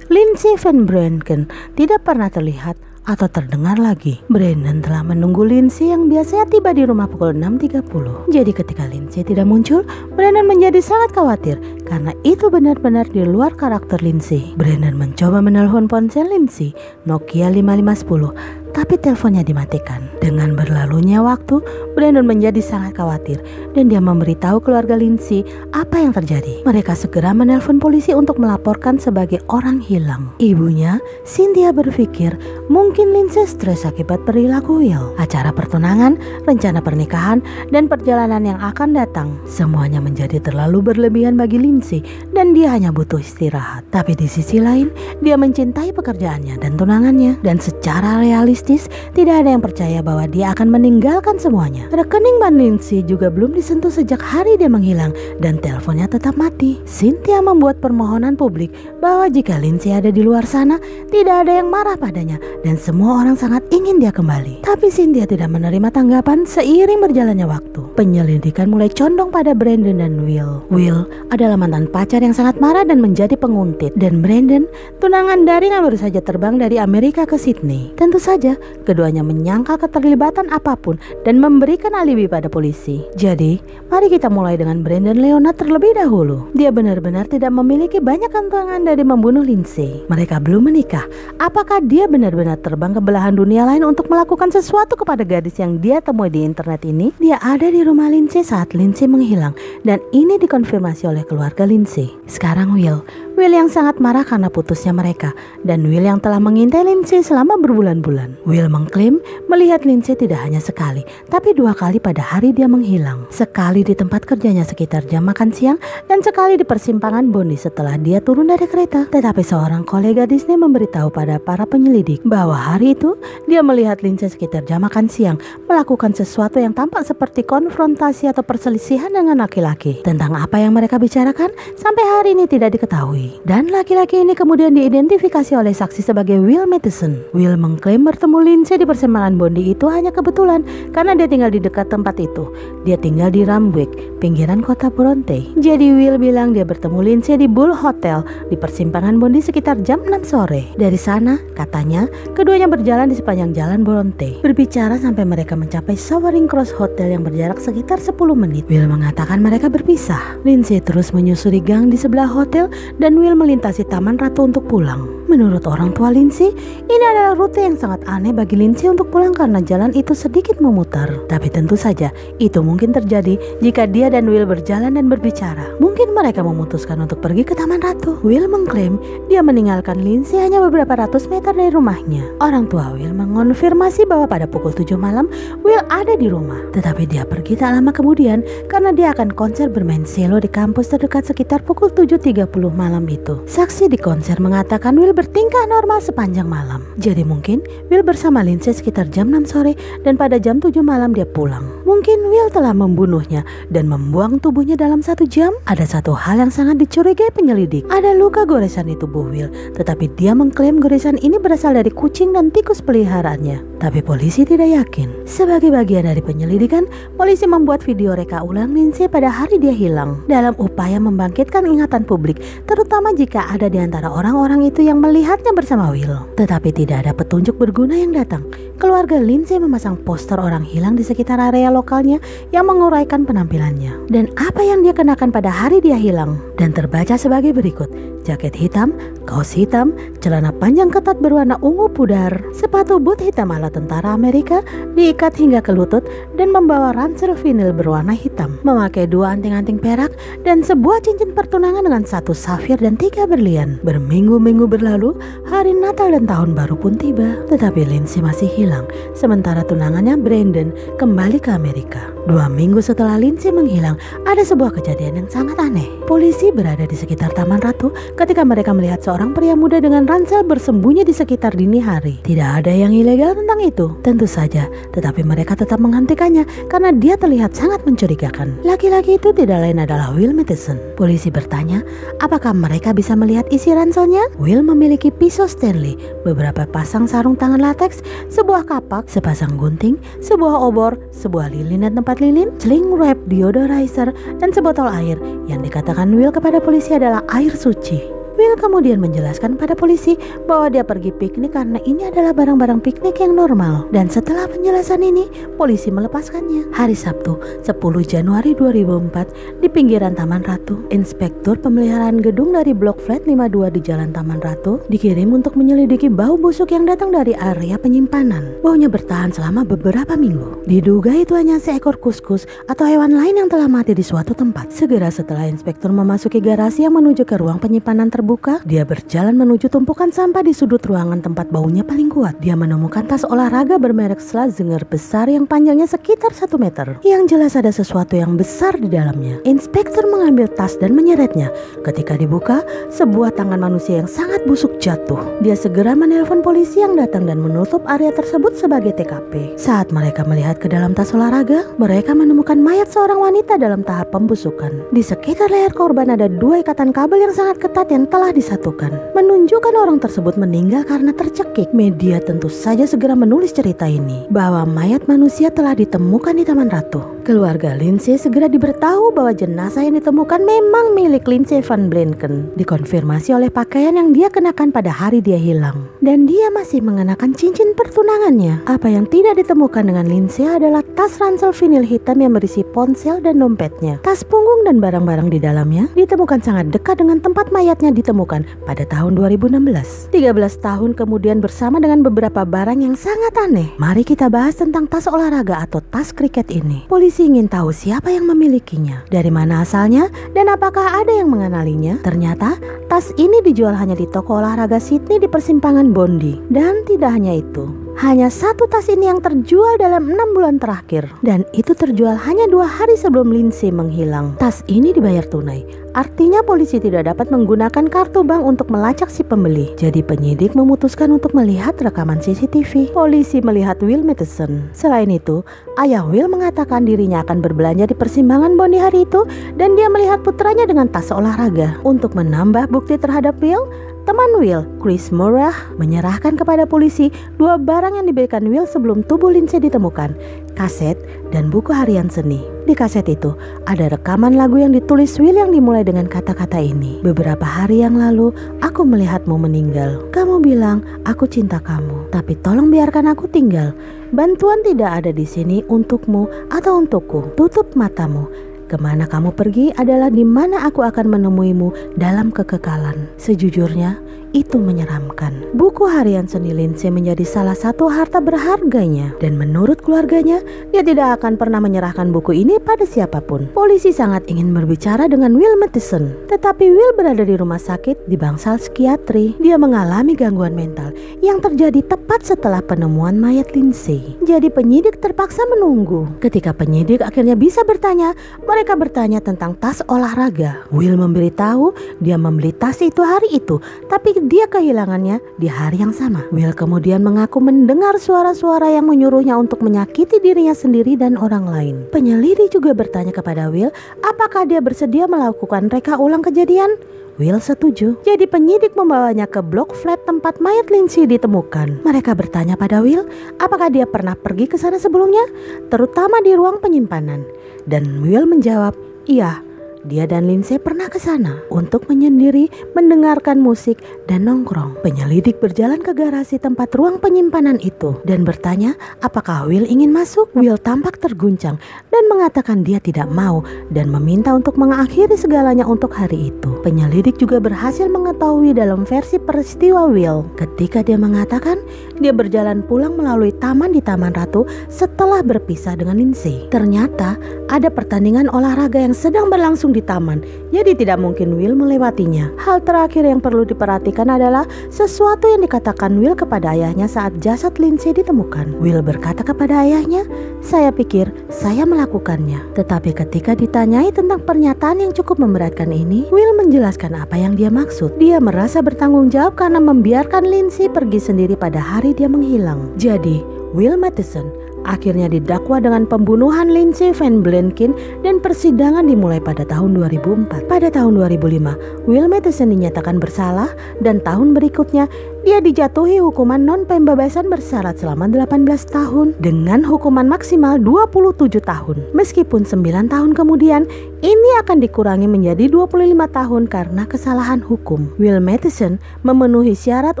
Lindsay 0.10 0.58
Van 0.58 0.84
Branken 0.84 1.46
tidak 1.78 2.02
pernah 2.02 2.26
terlihat 2.26 2.76
atau 3.08 3.24
terdengar 3.24 3.80
lagi. 3.80 4.20
Brandon 4.28 4.84
telah 4.84 5.00
menunggu 5.00 5.40
Lindsay 5.48 5.88
yang 5.88 6.12
biasanya 6.12 6.44
tiba 6.52 6.76
di 6.76 6.84
rumah 6.84 7.08
pukul 7.08 7.32
6.30. 7.32 8.28
Jadi 8.28 8.52
ketika 8.52 8.84
Lindsay 8.84 9.24
tidak 9.24 9.48
muncul, 9.48 9.80
Brandon 10.12 10.44
menjadi 10.44 10.84
sangat 10.84 11.16
khawatir 11.16 11.56
karena 11.88 12.12
itu 12.22 12.52
benar-benar 12.52 13.08
di 13.08 13.24
luar 13.24 13.56
karakter 13.56 14.04
Lindsay. 14.04 14.52
Brandon 14.60 14.92
mencoba 14.92 15.40
menelpon 15.40 15.88
ponsel 15.88 16.28
Lindsay, 16.28 16.76
Nokia 17.08 17.48
5510, 17.48 18.67
tapi 18.72 19.00
teleponnya 19.00 19.44
dimatikan. 19.44 20.04
Dengan 20.18 20.52
berlalunya 20.58 21.22
waktu, 21.22 21.62
Brandon 21.94 22.26
menjadi 22.26 22.60
sangat 22.60 22.98
khawatir 22.98 23.40
dan 23.72 23.88
dia 23.88 24.02
memberitahu 24.02 24.60
keluarga 24.62 24.98
Lindsay 24.98 25.46
apa 25.72 26.02
yang 26.02 26.12
terjadi. 26.12 26.62
Mereka 26.66 26.92
segera 26.94 27.30
menelpon 27.32 27.78
polisi 27.78 28.12
untuk 28.12 28.36
melaporkan 28.42 29.00
sebagai 29.00 29.40
orang 29.48 29.78
hilang. 29.78 30.30
Ibunya, 30.42 30.98
Cynthia 31.24 31.70
berpikir 31.72 32.34
mungkin 32.68 33.14
Lindsay 33.14 33.46
stres 33.48 33.86
akibat 33.86 34.22
perilaku 34.28 34.82
Will. 34.82 35.14
Acara 35.18 35.50
pertunangan, 35.50 36.18
rencana 36.44 36.78
pernikahan, 36.82 37.40
dan 37.72 37.86
perjalanan 37.86 38.44
yang 38.44 38.60
akan 38.60 38.94
datang. 38.94 39.38
Semuanya 39.48 39.98
menjadi 39.98 40.38
terlalu 40.38 40.92
berlebihan 40.92 41.34
bagi 41.34 41.58
Lindsay 41.58 42.04
dan 42.36 42.54
dia 42.54 42.74
hanya 42.74 42.94
butuh 42.94 43.18
istirahat. 43.18 43.88
Tapi 43.90 44.14
di 44.14 44.30
sisi 44.30 44.62
lain, 44.62 44.92
dia 45.24 45.34
mencintai 45.34 45.90
pekerjaannya 45.94 46.60
dan 46.60 46.78
tunangannya 46.78 47.40
dan 47.42 47.58
secara 47.58 48.20
tidak 48.64 49.44
ada 49.44 49.54
yang 49.54 49.62
percaya 49.62 50.00
bahwa 50.02 50.26
dia 50.26 50.50
akan 50.56 50.72
meninggalkan 50.72 51.38
semuanya. 51.38 51.86
Rekening 51.92 52.38
Lindsay 52.58 53.04
juga 53.04 53.28
belum 53.28 53.52
disentuh 53.52 53.92
sejak 53.92 54.18
hari 54.18 54.56
dia 54.56 54.70
menghilang 54.72 55.12
dan 55.38 55.60
teleponnya 55.60 56.08
tetap 56.08 56.34
mati. 56.34 56.80
Cynthia 56.88 57.44
membuat 57.44 57.78
permohonan 57.78 58.34
publik 58.34 58.72
bahwa 59.02 59.28
jika 59.28 59.60
Lindsay 59.60 59.92
ada 59.92 60.08
di 60.08 60.24
luar 60.24 60.48
sana, 60.48 60.80
tidak 61.12 61.44
ada 61.46 61.60
yang 61.60 61.68
marah 61.68 61.98
padanya 61.98 62.40
dan 62.64 62.80
semua 62.80 63.20
orang 63.20 63.36
sangat 63.36 63.66
ingin 63.68 64.00
dia 64.00 64.14
kembali. 64.14 64.64
Tapi 64.64 64.88
Cynthia 64.88 65.28
tidak 65.28 65.52
menerima 65.52 65.88
tanggapan 65.92 66.48
seiring 66.48 67.04
berjalannya 67.04 67.44
waktu. 67.44 67.80
Penyelidikan 67.98 68.70
mulai 68.70 68.88
condong 68.88 69.28
pada 69.28 69.52
Brandon 69.52 69.98
dan 69.98 70.24
Will. 70.24 70.62
Will 70.72 71.04
adalah 71.34 71.58
mantan 71.58 71.90
pacar 71.90 72.22
yang 72.22 72.32
sangat 72.32 72.62
marah 72.62 72.86
dan 72.86 73.02
menjadi 73.02 73.34
penguntit 73.34 73.92
dan 73.98 74.22
Brandon 74.24 74.64
tunangan 75.02 75.44
daring 75.44 75.74
yang 75.74 75.84
baru 75.84 75.98
saja 75.98 76.22
terbang 76.22 76.56
dari 76.56 76.80
Amerika 76.80 77.26
ke 77.26 77.36
Sydney. 77.36 77.92
Tentu 77.98 78.22
saja 78.22 78.47
keduanya 78.86 79.26
menyangkal 79.26 79.76
keterlibatan 79.76 80.46
apa 80.54 80.78
pun 80.78 80.96
dan 81.26 81.42
memberikan 81.42 81.92
alibi 81.92 82.30
pada 82.30 82.46
polisi. 82.46 83.02
Jadi, 83.18 83.58
mari 83.90 84.06
kita 84.06 84.30
mulai 84.30 84.54
dengan 84.54 84.80
Brandon 84.86 85.18
Leona 85.18 85.50
terlebih 85.50 85.98
dahulu. 85.98 86.48
Dia 86.54 86.70
benar-benar 86.70 87.26
tidak 87.26 87.50
memiliki 87.50 87.98
banyak 87.98 88.30
kantongan 88.30 88.86
dari 88.86 89.02
membunuh 89.02 89.42
Lindsay. 89.42 90.06
Mereka 90.06 90.38
belum 90.40 90.70
menikah. 90.70 91.04
Apakah 91.42 91.82
dia 91.82 92.06
benar-benar 92.06 92.62
terbang 92.62 92.94
ke 92.94 93.00
belahan 93.02 93.34
dunia 93.34 93.66
lain 93.66 93.82
untuk 93.82 94.06
melakukan 94.06 94.54
sesuatu 94.54 94.94
kepada 94.94 95.26
gadis 95.26 95.58
yang 95.58 95.82
dia 95.82 95.98
temui 95.98 96.30
di 96.30 96.46
internet 96.46 96.86
ini? 96.86 97.10
Dia 97.18 97.42
ada 97.42 97.66
di 97.66 97.82
rumah 97.82 98.06
Lindsay 98.06 98.46
saat 98.46 98.76
Lindsay 98.76 99.10
menghilang 99.10 99.56
dan 99.82 99.98
ini 100.14 100.38
dikonfirmasi 100.38 101.08
oleh 101.08 101.24
keluarga 101.26 101.64
Lindsay. 101.66 102.12
Sekarang 102.28 102.76
Will, 102.76 103.02
Will 103.38 103.54
yang 103.54 103.70
sangat 103.70 104.02
marah 104.02 104.26
karena 104.26 104.50
putusnya 104.50 104.90
mereka 104.90 105.30
dan 105.62 105.86
Will 105.86 106.02
yang 106.02 106.18
telah 106.18 106.42
mengintai 106.42 106.82
Lindsay 106.82 107.22
selama 107.22 107.54
berbulan-bulan. 107.62 108.42
Will 108.42 108.66
mengklaim 108.66 109.22
melihat 109.46 109.86
Lindsay 109.86 110.18
tidak 110.18 110.42
hanya 110.42 110.58
sekali, 110.58 111.06
tapi 111.30 111.54
dua 111.54 111.70
kali 111.70 112.02
pada 112.02 112.18
hari 112.18 112.50
dia 112.50 112.66
menghilang. 112.66 113.30
Sekali 113.30 113.86
di 113.86 113.94
tempat 113.94 114.26
kerjanya 114.26 114.66
sekitar 114.66 115.06
jam 115.06 115.22
makan 115.22 115.54
siang 115.54 115.78
dan 116.10 116.18
sekali 116.18 116.58
di 116.58 116.66
persimpangan 116.66 117.30
Bondi 117.30 117.54
setelah 117.54 117.94
dia 117.94 118.18
turun 118.18 118.50
dari 118.50 118.66
kereta. 118.66 119.06
Tetapi 119.06 119.46
seorang 119.46 119.86
kolega 119.86 120.26
Disney 120.26 120.58
memberitahu 120.58 121.14
pada 121.14 121.38
para 121.38 121.62
penyelidik 121.62 122.26
bahwa 122.26 122.58
hari 122.58 122.98
itu 122.98 123.14
dia 123.46 123.62
melihat 123.62 124.02
Lindsay 124.02 124.34
sekitar 124.34 124.66
jam 124.66 124.82
makan 124.82 125.06
siang 125.06 125.38
melakukan 125.70 126.10
sesuatu 126.10 126.58
yang 126.58 126.74
tampak 126.74 127.06
seperti 127.06 127.46
konfrontasi 127.46 128.34
atau 128.34 128.42
perselisihan 128.42 129.14
dengan 129.14 129.38
laki-laki. 129.38 130.02
Tentang 130.02 130.34
apa 130.34 130.58
yang 130.58 130.74
mereka 130.74 130.98
bicarakan 130.98 131.54
sampai 131.78 132.02
hari 132.02 132.34
ini 132.34 132.50
tidak 132.50 132.74
diketahui. 132.74 133.27
Dan 133.44 133.68
laki-laki 133.68 134.22
ini 134.22 134.32
kemudian 134.32 134.72
diidentifikasi 134.72 135.52
oleh 135.58 135.74
saksi 135.74 136.00
sebagai 136.00 136.38
Will 136.40 136.64
Matheson. 136.64 137.20
Will 137.34 137.58
mengklaim 137.58 138.06
bertemu 138.06 138.38
Lindsay 138.40 138.80
di 138.80 138.86
persembahan 138.88 139.36
Bondi 139.36 139.74
itu 139.74 139.84
hanya 139.90 140.08
kebetulan 140.14 140.64
karena 140.94 141.12
dia 141.18 141.28
tinggal 141.28 141.50
di 141.52 141.60
dekat 141.60 141.92
tempat 141.92 142.16
itu. 142.16 142.48
Dia 142.88 142.96
tinggal 142.96 143.28
di 143.28 143.44
Rambwick, 143.44 143.90
pinggiran 144.22 144.64
kota 144.64 144.88
Bronte. 144.88 145.44
Jadi 145.60 145.92
Will 145.92 146.16
bilang 146.16 146.56
dia 146.56 146.64
bertemu 146.64 146.98
Lindsay 147.04 147.36
di 147.36 147.44
Bull 147.44 147.74
Hotel 147.74 148.24
di 148.48 148.56
persimpangan 148.56 149.20
Bondi 149.20 149.44
sekitar 149.44 149.82
jam 149.84 150.00
6 150.00 150.24
sore. 150.24 150.70
Dari 150.78 150.96
sana, 150.96 151.36
katanya, 151.52 152.08
keduanya 152.32 152.70
berjalan 152.70 153.12
di 153.12 153.18
sepanjang 153.18 153.52
jalan 153.52 153.82
Bronte. 153.82 154.40
Berbicara 154.40 154.96
sampai 154.96 155.26
mereka 155.26 155.58
mencapai 155.58 155.98
Sovereign 155.98 156.46
Cross 156.46 156.72
Hotel 156.78 157.12
yang 157.12 157.26
berjarak 157.26 157.58
sekitar 157.58 157.98
10 158.00 158.14
menit. 158.38 158.64
Will 158.70 158.86
mengatakan 158.86 159.42
mereka 159.42 159.66
berpisah. 159.66 160.38
Lindsay 160.46 160.78
terus 160.78 161.10
menyusuri 161.10 161.58
gang 161.58 161.90
di 161.90 161.98
sebelah 161.98 162.30
hotel 162.30 162.70
dan 163.02 163.17
Will 163.18 163.34
melintasi 163.34 163.82
Taman 163.82 164.14
Ratu 164.14 164.46
untuk 164.46 164.70
pulang. 164.70 165.17
Menurut 165.28 165.68
orang 165.68 165.92
tua 165.92 166.08
Lindsay, 166.08 166.48
ini 166.88 167.04
adalah 167.12 167.36
rute 167.36 167.60
yang 167.60 167.76
sangat 167.76 168.00
aneh 168.08 168.32
bagi 168.32 168.56
Lindsay 168.56 168.88
untuk 168.88 169.12
pulang 169.12 169.36
karena 169.36 169.60
jalan 169.60 169.92
itu 169.92 170.16
sedikit 170.16 170.56
memutar. 170.56 171.12
Tapi 171.28 171.52
tentu 171.52 171.76
saja, 171.76 172.08
itu 172.40 172.64
mungkin 172.64 172.96
terjadi 172.96 173.36
jika 173.60 173.84
dia 173.84 174.08
dan 174.08 174.24
Will 174.24 174.48
berjalan 174.48 174.96
dan 174.96 175.12
berbicara. 175.12 175.76
Mungkin 175.84 176.16
mereka 176.16 176.40
memutuskan 176.40 177.04
untuk 177.04 177.20
pergi 177.20 177.44
ke 177.44 177.52
Taman 177.52 177.76
Ratu. 177.76 178.16
Will 178.24 178.48
mengklaim 178.48 178.96
dia 179.28 179.44
meninggalkan 179.44 180.00
Lindsay 180.00 180.40
hanya 180.40 180.64
beberapa 180.64 180.96
ratus 180.96 181.28
meter 181.28 181.52
dari 181.52 181.76
rumahnya. 181.76 182.24
Orang 182.40 182.72
tua 182.72 182.96
Will 182.96 183.12
mengonfirmasi 183.12 184.08
bahwa 184.08 184.24
pada 184.24 184.48
pukul 184.48 184.72
7 184.72 184.96
malam, 184.96 185.28
Will 185.60 185.84
ada 185.92 186.16
di 186.16 186.32
rumah. 186.32 186.72
Tetapi 186.72 187.04
dia 187.04 187.28
pergi 187.28 187.52
tak 187.52 187.76
lama 187.76 187.92
kemudian 187.92 188.40
karena 188.72 188.96
dia 188.96 189.12
akan 189.12 189.36
konser 189.36 189.68
bermain 189.68 190.08
cello 190.08 190.40
di 190.40 190.48
kampus 190.48 190.88
terdekat 190.88 191.28
sekitar 191.28 191.60
pukul 191.68 191.92
7.30 191.92 192.48
malam 192.72 193.04
itu. 193.12 193.44
Saksi 193.44 193.92
di 193.92 194.00
konser 194.00 194.40
mengatakan 194.40 194.96
Will 194.96 195.17
bertingkah 195.18 195.66
normal 195.66 195.98
sepanjang 195.98 196.46
malam. 196.46 196.86
Jadi 196.94 197.26
mungkin 197.26 197.58
Will 197.90 198.06
bersama 198.06 198.38
Lindsay 198.46 198.70
sekitar 198.70 199.10
jam 199.10 199.34
6 199.34 199.50
sore 199.50 199.74
dan 200.06 200.14
pada 200.14 200.38
jam 200.38 200.62
7 200.62 200.78
malam 200.78 201.10
dia 201.10 201.26
pulang. 201.26 201.77
Mungkin 201.88 202.20
Will 202.28 202.52
telah 202.52 202.76
membunuhnya 202.76 203.48
dan 203.72 203.88
membuang 203.88 204.44
tubuhnya 204.44 204.76
dalam 204.76 205.00
satu 205.00 205.24
jam. 205.24 205.56
Ada 205.64 205.88
satu 205.88 206.12
hal 206.12 206.36
yang 206.36 206.52
sangat 206.52 206.76
dicurigai 206.76 207.32
penyelidik. 207.32 207.88
Ada 207.88 208.12
luka 208.12 208.44
goresan 208.44 208.92
di 208.92 208.96
tubuh 209.00 209.24
Will, 209.24 209.48
tetapi 209.72 210.12
dia 210.12 210.36
mengklaim 210.36 210.84
goresan 210.84 211.16
ini 211.24 211.40
berasal 211.40 211.80
dari 211.80 211.88
kucing 211.88 212.36
dan 212.36 212.52
tikus 212.52 212.84
peliharaannya. 212.84 213.80
Tapi 213.80 214.04
polisi 214.04 214.44
tidak 214.44 214.68
yakin. 214.68 215.24
Sebagai 215.24 215.72
bagian 215.72 216.04
dari 216.04 216.20
penyelidikan, 216.20 216.84
polisi 217.16 217.48
membuat 217.48 217.80
video 217.80 218.12
reka 218.12 218.44
ulang 218.44 218.76
Lindsay 218.76 219.08
pada 219.08 219.32
hari 219.32 219.56
dia 219.56 219.72
hilang 219.72 220.28
dalam 220.28 220.52
upaya 220.60 221.00
membangkitkan 221.00 221.64
ingatan 221.64 222.04
publik, 222.04 222.36
terutama 222.68 223.16
jika 223.16 223.48
ada 223.48 223.72
di 223.72 223.80
antara 223.80 224.12
orang-orang 224.12 224.60
itu 224.68 224.84
yang 224.84 225.00
melihatnya 225.00 225.56
bersama 225.56 225.88
Will. 225.88 226.20
Tetapi 226.36 226.68
tidak 226.68 227.08
ada 227.08 227.16
petunjuk 227.16 227.56
berguna 227.56 227.96
yang 227.96 228.12
datang. 228.12 228.44
Keluarga 228.76 229.16
Lindsay 229.18 229.56
memasang 229.56 229.96
poster 230.04 230.36
orang 230.36 230.62
hilang 230.62 230.94
di 230.94 231.06
sekitar 231.06 231.38
area 231.38 231.77
lokalnya 231.78 232.18
yang 232.50 232.66
menguraikan 232.66 233.22
penampilannya. 233.22 234.10
Dan 234.10 234.34
apa 234.34 234.66
yang 234.66 234.82
dia 234.82 234.90
kenakan 234.90 235.30
pada 235.30 235.54
hari 235.54 235.78
dia 235.78 235.94
hilang. 235.94 236.42
Dan 236.58 236.74
terbaca 236.74 237.14
sebagai 237.14 237.54
berikut. 237.54 237.86
Jaket 238.26 238.52
hitam, 238.52 238.92
kaos 239.24 239.56
hitam, 239.56 239.96
celana 240.20 240.52
panjang 240.52 240.92
ketat 240.92 241.16
berwarna 241.16 241.56
ungu 241.64 241.88
pudar, 241.88 242.34
sepatu 242.52 243.00
boot 243.00 243.22
hitam 243.24 243.48
ala 243.48 243.72
tentara 243.72 244.12
Amerika, 244.12 244.60
diikat 244.92 245.32
hingga 245.38 245.64
ke 245.64 245.72
lutut, 245.72 246.04
dan 246.36 246.52
membawa 246.52 246.92
ransel 246.92 247.32
vinil 247.32 247.72
berwarna 247.72 248.12
hitam. 248.12 248.60
Memakai 248.68 249.08
dua 249.08 249.32
anting-anting 249.32 249.80
perak 249.80 250.12
dan 250.44 250.60
sebuah 250.60 251.00
cincin 251.06 251.32
pertunangan 251.32 251.88
dengan 251.88 252.04
satu 252.04 252.36
safir 252.36 252.76
dan 252.76 253.00
tiga 253.00 253.24
berlian. 253.24 253.80
Berminggu-minggu 253.86 254.68
berlalu, 254.68 255.16
hari 255.48 255.72
Natal 255.72 256.12
dan 256.12 256.28
Tahun 256.28 256.52
Baru 256.52 256.76
pun 256.76 257.00
tiba. 257.00 257.48
Tetapi 257.48 257.80
Lindsay 257.86 258.20
masih 258.20 258.50
hilang, 258.50 258.84
sementara 259.16 259.64
tunangannya 259.64 260.20
Brandon 260.20 260.68
kembali 261.00 261.38
ke 261.40 261.48
Amerika. 261.48 261.67
Amerika. 261.68 262.00
Dua 262.24 262.48
minggu 262.48 262.80
setelah 262.80 263.20
Lindsay 263.20 263.52
menghilang, 263.52 264.00
ada 264.24 264.40
sebuah 264.40 264.80
kejadian 264.80 265.20
yang 265.20 265.28
sangat 265.28 265.60
aneh. 265.60 265.84
Polisi 266.08 266.48
berada 266.48 266.88
di 266.88 266.96
sekitar 266.96 267.36
Taman 267.36 267.60
Ratu 267.60 267.92
ketika 268.16 268.40
mereka 268.40 268.72
melihat 268.72 269.04
seorang 269.04 269.36
pria 269.36 269.52
muda 269.52 269.76
dengan 269.76 270.08
ransel 270.08 270.48
bersembunyi 270.48 271.04
di 271.04 271.12
sekitar 271.12 271.52
dini 271.52 271.76
hari. 271.76 272.24
Tidak 272.24 272.64
ada 272.64 272.72
yang 272.72 272.96
ilegal 272.96 273.36
tentang 273.36 273.60
itu, 273.60 273.92
tentu 274.00 274.24
saja, 274.24 274.64
tetapi 274.96 275.20
mereka 275.20 275.60
tetap 275.60 275.76
menghentikannya 275.76 276.48
karena 276.72 276.88
dia 276.96 277.20
terlihat 277.20 277.52
sangat 277.52 277.84
mencurigakan. 277.84 278.56
Laki-laki 278.64 279.20
itu 279.20 279.36
tidak 279.36 279.60
lain 279.60 279.84
adalah 279.84 280.08
Will 280.16 280.32
Matheson. 280.32 280.80
Polisi 280.96 281.28
bertanya, 281.28 281.84
apakah 282.24 282.56
mereka 282.56 282.96
bisa 282.96 283.12
melihat 283.12 283.44
isi 283.52 283.76
ranselnya? 283.76 284.24
Will 284.40 284.64
memiliki 284.64 285.12
pisau 285.12 285.44
Stanley, 285.44 286.00
beberapa 286.24 286.64
pasang 286.64 287.04
sarung 287.04 287.36
tangan 287.36 287.60
latex, 287.60 288.00
sebuah 288.32 288.64
kapak, 288.64 289.04
sepasang 289.12 289.60
gunting, 289.60 290.00
sebuah 290.24 290.56
obor, 290.64 290.96
sebuah 291.12 291.52
lilin 291.58 291.82
dan 291.82 291.98
tempat 291.98 292.22
lilin, 292.22 292.54
sling 292.62 292.94
wrap 292.94 293.18
deodorizer, 293.26 294.14
dan 294.38 294.54
sebotol 294.54 294.86
air 294.86 295.18
yang 295.50 295.58
dikatakan 295.58 296.14
Will 296.14 296.30
kepada 296.30 296.62
polisi 296.62 296.94
adalah 296.94 297.26
air 297.34 297.50
suci. 297.50 298.17
Will 298.48 298.56
kemudian 298.56 298.96
menjelaskan 298.96 299.60
pada 299.60 299.76
polisi 299.76 300.16
bahwa 300.48 300.72
dia 300.72 300.80
pergi 300.80 301.12
piknik 301.12 301.52
karena 301.52 301.76
ini 301.84 302.08
adalah 302.08 302.32
barang-barang 302.32 302.80
piknik 302.80 303.20
yang 303.20 303.36
normal. 303.36 303.84
Dan 303.92 304.08
setelah 304.08 304.48
penjelasan 304.48 305.04
ini, 305.04 305.28
polisi 305.60 305.92
melepaskannya. 305.92 306.72
Hari 306.72 306.96
Sabtu, 306.96 307.36
10 307.60 307.76
Januari 308.08 308.56
2004, 308.56 309.60
di 309.60 309.68
pinggiran 309.68 310.16
Taman 310.16 310.48
Ratu, 310.48 310.80
Inspektur 310.88 311.60
Pemeliharaan 311.60 312.24
Gedung 312.24 312.56
dari 312.56 312.72
Blok 312.72 313.04
Flat 313.04 313.28
52 313.28 313.68
di 313.68 313.80
Jalan 313.84 314.16
Taman 314.16 314.40
Ratu 314.40 314.80
dikirim 314.88 315.28
untuk 315.36 315.52
menyelidiki 315.52 316.08
bau 316.08 316.40
busuk 316.40 316.72
yang 316.72 316.88
datang 316.88 317.12
dari 317.12 317.36
area 317.36 317.76
penyimpanan. 317.76 318.64
Baunya 318.64 318.88
bertahan 318.88 319.28
selama 319.28 319.68
beberapa 319.68 320.16
minggu. 320.16 320.64
Diduga 320.64 321.12
itu 321.12 321.36
hanya 321.36 321.60
seekor 321.60 322.00
kuskus 322.00 322.48
atau 322.64 322.88
hewan 322.88 323.12
lain 323.12 323.44
yang 323.44 323.52
telah 323.52 323.68
mati 323.68 323.92
di 323.92 324.00
suatu 324.00 324.32
tempat. 324.32 324.72
Segera 324.72 325.12
setelah 325.12 325.44
inspektur 325.44 325.92
memasuki 325.92 326.40
garasi 326.40 326.88
yang 326.88 326.96
menuju 326.96 327.28
ke 327.28 327.36
ruang 327.36 327.60
penyimpanan 327.60 328.08
terbuka, 328.08 328.37
terbuka, 328.38 328.62
dia 328.62 328.86
berjalan 328.86 329.34
menuju 329.34 329.66
tumpukan 329.66 330.14
sampah 330.14 330.46
di 330.46 330.54
sudut 330.54 330.78
ruangan 330.86 331.18
tempat 331.18 331.50
baunya 331.50 331.82
paling 331.82 332.06
kuat. 332.06 332.38
Dia 332.38 332.54
menemukan 332.54 333.02
tas 333.10 333.26
olahraga 333.26 333.82
bermerek 333.82 334.22
Slazenger 334.22 334.86
besar 334.86 335.26
yang 335.26 335.42
panjangnya 335.42 335.90
sekitar 335.90 336.30
satu 336.30 336.54
meter. 336.54 337.02
Yang 337.02 337.34
jelas 337.34 337.58
ada 337.58 337.74
sesuatu 337.74 338.14
yang 338.14 338.38
besar 338.38 338.78
di 338.78 338.86
dalamnya. 338.86 339.42
Inspektur 339.42 340.06
mengambil 340.06 340.46
tas 340.46 340.78
dan 340.78 340.94
menyeretnya. 340.94 341.50
Ketika 341.82 342.14
dibuka, 342.14 342.62
sebuah 342.94 343.34
tangan 343.34 343.58
manusia 343.58 344.06
yang 344.06 344.06
sangat 344.06 344.46
busuk 344.46 344.78
jatuh. 344.78 345.18
Dia 345.42 345.58
segera 345.58 345.98
menelpon 345.98 346.38
polisi 346.38 346.78
yang 346.78 346.94
datang 346.94 347.26
dan 347.26 347.42
menutup 347.42 347.82
area 347.90 348.14
tersebut 348.14 348.54
sebagai 348.54 348.94
TKP. 348.94 349.58
Saat 349.58 349.90
mereka 349.90 350.22
melihat 350.22 350.62
ke 350.62 350.70
dalam 350.70 350.94
tas 350.94 351.10
olahraga, 351.10 351.66
mereka 351.74 352.14
menemukan 352.14 352.62
mayat 352.62 352.86
seorang 352.86 353.18
wanita 353.18 353.58
dalam 353.58 353.82
tahap 353.82 354.14
pembusukan. 354.14 354.70
Di 354.94 355.02
sekitar 355.02 355.50
leher 355.50 355.74
korban 355.74 356.14
ada 356.14 356.30
dua 356.30 356.62
ikatan 356.62 356.94
kabel 356.94 357.26
yang 357.26 357.34
sangat 357.34 357.58
ketat 357.58 357.90
yang 357.90 358.06
telah 358.06 358.27
disatukan, 358.30 358.94
menunjukkan 359.12 359.74
orang 359.74 359.98
tersebut 359.98 360.38
meninggal 360.40 360.86
karena 360.86 361.12
tercekik. 361.12 361.70
Media 361.74 362.20
tentu 362.22 362.48
saja 362.48 362.86
segera 362.86 363.12
menulis 363.12 363.52
cerita 363.52 363.84
ini, 363.84 364.28
bahwa 364.32 364.64
mayat 364.64 365.04
manusia 365.10 365.52
telah 365.52 365.76
ditemukan 365.76 366.38
di 366.38 366.44
Taman 366.46 366.70
Ratu. 366.70 367.18
Keluarga 367.28 367.76
Lindsay 367.76 368.16
segera 368.16 368.48
diberitahu 368.48 369.12
bahwa 369.12 369.36
jenazah 369.36 369.84
yang 369.84 370.00
ditemukan 370.00 370.40
memang 370.48 370.96
milik 370.96 371.28
Lindsay 371.28 371.60
Van 371.60 371.92
Blinken, 371.92 372.56
dikonfirmasi 372.56 373.36
oleh 373.36 373.52
pakaian 373.52 374.00
yang 374.00 374.16
dia 374.16 374.32
kenakan 374.32 374.72
pada 374.72 374.88
hari 374.88 375.20
dia 375.20 375.36
hilang. 375.36 375.84
Dan 376.00 376.24
dia 376.24 376.48
masih 376.48 376.80
mengenakan 376.80 377.36
cincin 377.36 377.76
pertunangannya. 377.76 378.64
Apa 378.64 378.88
yang 378.88 379.04
tidak 379.12 379.36
ditemukan 379.36 379.92
dengan 379.92 380.08
Lindsay 380.08 380.48
adalah 380.48 380.80
tas 380.96 381.20
ransel 381.20 381.52
vinil 381.52 381.84
hitam 381.84 382.16
yang 382.24 382.32
berisi 382.32 382.64
ponsel 382.64 383.20
dan 383.20 383.44
dompetnya. 383.44 384.00
Tas 384.00 384.24
punggung 384.24 384.64
dan 384.64 384.80
barang-barang 384.80 385.28
di 385.28 385.36
dalamnya 385.36 385.84
ditemukan 385.92 386.40
sangat 386.40 386.72
dekat 386.72 387.04
dengan 387.04 387.20
tempat 387.20 387.52
mayatnya 387.52 387.92
di 387.92 388.00
ditemukan 388.18 388.66
pada 388.66 388.82
tahun 388.82 389.14
2016. 389.14 390.10
13 390.10 390.34
tahun 390.58 390.90
kemudian 390.98 391.38
bersama 391.38 391.78
dengan 391.78 392.02
beberapa 392.02 392.42
barang 392.42 392.82
yang 392.82 392.98
sangat 392.98 393.30
aneh. 393.38 393.70
Mari 393.78 394.02
kita 394.02 394.26
bahas 394.26 394.58
tentang 394.58 394.90
tas 394.90 395.06
olahraga 395.06 395.62
atau 395.62 395.78
tas 395.78 396.10
kriket 396.10 396.50
ini. 396.50 396.90
Polisi 396.90 397.30
ingin 397.30 397.46
tahu 397.46 397.70
siapa 397.70 398.10
yang 398.10 398.26
memilikinya, 398.26 399.06
dari 399.06 399.30
mana 399.30 399.62
asalnya, 399.62 400.10
dan 400.34 400.50
apakah 400.50 400.98
ada 400.98 401.14
yang 401.14 401.30
mengenalinya. 401.30 402.02
Ternyata 402.02 402.58
tas 402.90 403.14
ini 403.14 403.38
dijual 403.46 403.78
hanya 403.78 403.94
di 403.94 404.10
toko 404.10 404.42
olahraga 404.42 404.82
Sydney 404.82 405.22
di 405.22 405.30
persimpangan 405.30 405.94
Bondi. 405.94 406.42
Dan 406.50 406.82
tidak 406.90 407.14
hanya 407.14 407.38
itu, 407.38 407.70
hanya 407.98 408.30
satu 408.30 408.70
tas 408.70 408.86
ini 408.86 409.10
yang 409.10 409.18
terjual 409.18 409.74
dalam 409.74 410.06
enam 410.06 410.30
bulan 410.30 410.62
terakhir 410.62 411.10
dan 411.26 411.42
itu 411.50 411.74
terjual 411.74 412.14
hanya 412.14 412.46
dua 412.46 412.62
hari 412.62 412.94
sebelum 412.94 413.34
Lindsay 413.34 413.74
menghilang. 413.74 414.38
Tas 414.38 414.62
ini 414.70 414.94
dibayar 414.94 415.26
tunai. 415.26 415.66
Artinya 415.96 416.44
polisi 416.44 416.76
tidak 416.76 417.08
dapat 417.08 417.32
menggunakan 417.32 417.88
kartu 417.88 418.20
bank 418.20 418.44
untuk 418.44 418.68
melacak 418.68 419.08
si 419.08 419.24
pembeli. 419.24 419.72
Jadi 419.80 420.04
penyidik 420.04 420.52
memutuskan 420.52 421.08
untuk 421.14 421.32
melihat 421.32 421.76
rekaman 421.80 422.20
CCTV. 422.20 422.92
Polisi 422.92 423.40
melihat 423.40 423.80
Will 423.80 424.04
Matheson. 424.04 424.68
Selain 424.76 425.08
itu, 425.08 425.40
ayah 425.80 426.04
Will 426.04 426.28
mengatakan 426.28 426.84
dirinya 426.84 427.24
akan 427.24 427.40
berbelanja 427.40 427.88
di 427.88 427.96
persimpangan 427.96 428.58
Bondi 428.58 428.76
hari 428.76 429.08
itu 429.08 429.24
dan 429.56 429.74
dia 429.78 429.88
melihat 429.88 430.20
putranya 430.20 430.68
dengan 430.68 430.92
tas 430.92 431.08
olahraga. 431.08 431.80
Untuk 431.86 432.12
menambah 432.12 432.68
bukti 432.68 433.00
terhadap 433.00 433.40
Will, 433.40 433.64
Teman 434.08 434.40
Will, 434.40 434.64
Chris 434.80 435.12
Murrah, 435.12 435.52
menyerahkan 435.76 436.32
kepada 436.32 436.64
polisi 436.64 437.12
dua 437.36 437.60
barang 437.60 438.00
yang 438.00 438.08
diberikan 438.08 438.48
Will 438.48 438.64
sebelum 438.64 439.04
tubuh 439.04 439.28
Lindsay 439.28 439.60
ditemukan, 439.60 440.16
kaset 440.56 440.96
dan 441.28 441.52
buku 441.52 441.76
harian 441.76 442.08
seni. 442.08 442.57
Di 442.68 442.76
kaset 442.76 443.08
itu 443.08 443.32
ada 443.64 443.88
rekaman 443.88 444.36
lagu 444.36 444.60
yang 444.60 444.76
ditulis 444.76 445.16
Will 445.16 445.40
yang 445.40 445.48
dimulai 445.48 445.88
dengan 445.88 446.04
kata-kata 446.04 446.60
ini. 446.60 447.00
Beberapa 447.00 447.40
hari 447.40 447.80
yang 447.80 447.96
lalu, 447.96 448.28
aku 448.60 448.84
melihatmu 448.84 449.40
meninggal. 449.40 450.04
Kamu 450.12 450.44
bilang, 450.44 450.84
aku 451.08 451.24
cinta 451.24 451.64
kamu, 451.64 452.12
tapi 452.12 452.36
tolong 452.44 452.68
biarkan 452.68 453.08
aku 453.08 453.24
tinggal. 453.24 453.72
Bantuan 454.12 454.60
tidak 454.68 455.00
ada 455.00 455.16
di 455.16 455.24
sini 455.24 455.64
untukmu 455.64 456.28
atau 456.52 456.76
untukku. 456.84 457.32
Tutup 457.40 457.72
matamu 457.72 458.28
Ke 458.68 458.76
mana 458.76 459.08
kamu 459.08 459.32
pergi 459.32 459.72
adalah 459.72 460.12
di 460.12 460.28
mana 460.28 460.68
aku 460.68 460.84
akan 460.84 461.08
menemuimu 461.08 461.96
dalam 461.96 462.28
kekekalan. 462.28 463.08
Sejujurnya, 463.16 463.96
itu 464.36 464.60
menyeramkan. 464.60 465.32
Buku 465.56 465.88
harian 465.88 466.28
seni 466.28 466.52
Lindsay 466.52 466.92
menjadi 466.92 467.24
salah 467.24 467.56
satu 467.56 467.88
harta 467.88 468.20
berharganya 468.20 469.16
dan 469.22 469.40
menurut 469.40 469.80
keluarganya, 469.80 470.44
dia 470.74 470.84
tidak 470.84 471.22
akan 471.22 471.40
pernah 471.40 471.62
menyerahkan 471.62 472.12
buku 472.12 472.44
ini 472.44 472.60
pada 472.60 472.84
siapa 472.84 473.24
pun. 473.24 473.48
Polisi 473.56 473.94
sangat 473.94 474.28
ingin 474.28 474.52
berbicara 474.52 475.08
dengan 475.08 475.32
Will 475.32 475.56
Matheson, 475.56 476.12
tetapi 476.28 476.68
Will 476.68 476.92
berada 476.92 477.24
di 477.24 477.32
rumah 477.32 477.56
sakit 477.56 478.10
di 478.10 478.20
bangsal 478.20 478.60
psikiatri. 478.60 479.40
Dia 479.40 479.56
mengalami 479.56 480.12
gangguan 480.12 480.52
mental 480.52 480.92
yang 481.24 481.40
terjadi 481.40 481.80
tepat 481.80 482.28
setelah 482.28 482.60
penemuan 482.60 483.16
mayat 483.16 483.54
Lindsay. 483.56 484.18
Jadi 484.20 484.52
penyidik 484.52 485.00
terpaksa 485.00 485.40
menunggu. 485.48 486.04
Ketika 486.20 486.52
penyidik 486.52 487.00
akhirnya 487.00 487.38
bisa 487.38 487.64
bertanya, 487.64 488.12
mereka 488.44 488.76
bertanya 488.76 489.24
tentang 489.24 489.56
tas 489.56 489.80
olahraga. 489.88 490.68
Will 490.68 491.00
memberitahu 491.00 491.72
dia 492.02 492.20
membeli 492.20 492.52
tas 492.52 492.82
itu 492.84 493.00
hari 493.00 493.32
itu, 493.32 493.62
tapi 493.88 494.17
dia 494.24 494.50
kehilangannya 494.50 495.22
di 495.38 495.46
hari 495.46 495.82
yang 495.82 495.94
sama. 495.94 496.26
Will 496.34 496.50
kemudian 496.50 497.06
mengaku 497.06 497.38
mendengar 497.38 497.94
suara-suara 498.02 498.74
yang 498.74 498.90
menyuruhnya 498.90 499.38
untuk 499.38 499.62
menyakiti 499.62 500.18
dirinya 500.18 500.54
sendiri 500.54 500.98
dan 500.98 501.14
orang 501.14 501.46
lain. 501.46 501.76
Penyelidik 501.94 502.50
juga 502.50 502.74
bertanya 502.74 503.14
kepada 503.14 503.46
Will, 503.52 503.70
apakah 504.02 504.48
dia 504.48 504.58
bersedia 504.58 505.06
melakukan 505.06 505.70
reka 505.70 505.94
ulang 505.96 506.26
kejadian? 506.26 506.74
Will 507.18 507.42
setuju. 507.42 507.98
Jadi 508.06 508.30
penyidik 508.30 508.78
membawanya 508.78 509.26
ke 509.26 509.42
blok 509.42 509.74
flat 509.74 509.98
tempat 510.06 510.38
mayat 510.38 510.70
Lindsay 510.70 511.02
ditemukan. 511.02 511.82
Mereka 511.82 512.14
bertanya 512.14 512.54
pada 512.54 512.78
Will, 512.78 513.02
apakah 513.42 513.74
dia 513.74 513.90
pernah 513.90 514.14
pergi 514.14 514.46
ke 514.46 514.54
sana 514.54 514.78
sebelumnya, 514.78 515.26
terutama 515.66 516.22
di 516.22 516.38
ruang 516.38 516.62
penyimpanan. 516.62 517.26
Dan 517.66 518.06
Will 518.06 518.22
menjawab, 518.22 518.78
iya, 519.10 519.42
dia 519.86 520.08
dan 520.08 520.26
Lindsay 520.26 520.58
pernah 520.58 520.90
ke 520.90 520.98
sana 520.98 521.38
untuk 521.52 521.86
menyendiri, 521.86 522.50
mendengarkan 522.74 523.38
musik, 523.38 523.78
dan 524.10 524.26
nongkrong. 524.26 524.80
Penyelidik 524.82 525.38
berjalan 525.38 525.78
ke 525.78 525.94
garasi 525.94 526.40
tempat 526.40 526.74
ruang 526.74 526.98
penyimpanan 526.98 527.60
itu 527.62 527.94
dan 528.02 528.26
bertanya 528.26 528.74
apakah 529.04 529.46
Will 529.46 529.68
ingin 529.68 529.94
masuk. 529.94 530.30
Will 530.34 530.58
tampak 530.58 530.98
terguncang 530.98 531.60
dan 531.88 532.04
mengatakan 532.10 532.66
dia 532.66 532.82
tidak 532.82 533.06
mau 533.12 533.44
dan 533.70 533.92
meminta 533.92 534.34
untuk 534.34 534.58
mengakhiri 534.58 535.14
segalanya 535.14 535.68
untuk 535.68 535.94
hari 535.94 536.34
itu. 536.34 536.50
Penyelidik 536.64 537.20
juga 537.20 537.38
berhasil 537.38 537.86
mengetahui 537.86 538.56
dalam 538.56 538.82
versi 538.82 539.20
peristiwa 539.20 539.86
Will 539.86 540.26
ketika 540.34 540.82
dia 540.82 540.98
mengatakan 540.98 541.60
dia 541.98 542.14
berjalan 542.14 542.62
pulang 542.66 542.94
melalui 542.94 543.34
taman 543.36 543.74
di 543.74 543.82
Taman 543.82 544.14
Ratu 544.14 544.46
setelah 544.70 545.22
berpisah 545.22 545.74
dengan 545.74 545.98
Lindsay. 545.98 546.46
Ternyata 546.48 547.18
ada 547.48 547.68
pertandingan 547.68 548.30
olahraga 548.30 548.78
yang 548.78 548.94
sedang 548.94 549.28
berlangsung 549.28 549.67
langsung 549.68 549.76
di 549.76 549.84
taman, 549.84 550.24
jadi 550.48 550.72
tidak 550.72 550.96
mungkin 550.96 551.36
Will 551.36 551.52
melewatinya. 551.52 552.32
Hal 552.40 552.64
terakhir 552.64 553.04
yang 553.04 553.20
perlu 553.20 553.44
diperhatikan 553.44 554.08
adalah 554.08 554.48
sesuatu 554.72 555.28
yang 555.28 555.44
dikatakan 555.44 556.00
Will 556.00 556.16
kepada 556.16 556.56
ayahnya 556.56 556.88
saat 556.88 557.20
jasad 557.20 557.60
Lindsay 557.60 557.92
ditemukan. 557.92 558.56
Will 558.64 558.80
berkata 558.80 559.20
kepada 559.20 559.68
ayahnya, 559.68 560.08
"Saya 560.40 560.72
pikir 560.72 561.12
saya 561.28 561.68
melakukannya." 561.68 562.56
Tetapi 562.56 562.96
ketika 562.96 563.36
ditanyai 563.36 563.92
tentang 563.92 564.24
pernyataan 564.24 564.80
yang 564.88 564.92
cukup 564.96 565.20
memberatkan 565.20 565.68
ini, 565.68 566.08
Will 566.08 566.32
menjelaskan 566.40 566.96
apa 566.96 567.20
yang 567.20 567.36
dia 567.36 567.52
maksud. 567.52 568.00
Dia 568.00 568.16
merasa 568.24 568.64
bertanggung 568.64 569.12
jawab 569.12 569.36
karena 569.36 569.60
membiarkan 569.60 570.24
Lindsay 570.24 570.72
pergi 570.72 570.96
sendiri 570.96 571.36
pada 571.36 571.60
hari 571.60 571.92
dia 571.92 572.08
menghilang. 572.08 572.72
Jadi, 572.80 573.20
Will 573.52 573.76
Matheson 573.76 574.47
akhirnya 574.66 575.06
didakwa 575.06 575.62
dengan 575.62 575.84
pembunuhan 575.84 576.50
Lindsay 576.50 576.90
Van 576.96 577.20
Blanken 577.22 577.76
dan 578.02 578.18
persidangan 578.18 578.86
dimulai 578.88 579.22
pada 579.22 579.44
tahun 579.44 579.76
2004. 579.76 580.48
Pada 580.48 580.68
tahun 580.72 580.98
2005, 580.98 581.86
Will 581.86 582.08
Matheson 582.10 582.50
dinyatakan 582.50 582.98
bersalah 582.98 583.52
dan 583.84 584.00
tahun 584.02 584.34
berikutnya 584.34 584.90
dia 585.28 585.44
dijatuhi 585.44 586.00
hukuman 586.00 586.40
non 586.40 586.64
pembebasan 586.64 587.28
bersyarat 587.28 587.76
selama 587.76 588.08
18 588.08 588.48
tahun 588.64 589.12
dengan 589.20 589.60
hukuman 589.60 590.08
maksimal 590.08 590.56
27 590.56 591.44
tahun. 591.44 591.84
Meskipun 591.92 592.48
9 592.48 592.88
tahun 592.88 593.12
kemudian, 593.12 593.68
ini 594.00 594.30
akan 594.40 594.56
dikurangi 594.64 595.04
menjadi 595.04 595.52
25 595.52 595.92
tahun 596.08 596.48
karena 596.48 596.88
kesalahan 596.88 597.44
hukum. 597.44 597.92
Will 598.00 598.24
Matheson 598.24 598.80
memenuhi 599.04 599.52
syarat 599.52 600.00